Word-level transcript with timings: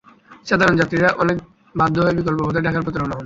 সাধারণ 0.47 0.75
যাত্রীরা 0.77 1.09
অনেক 1.17 1.37
বাধ্য 1.75 1.95
হয়ে 2.01 2.17
বিকল্প 2.17 2.39
পথে 2.47 2.59
ঢাকার 2.61 2.83
পথে 2.85 2.97
রওনা 2.97 3.07
হন। 3.07 3.19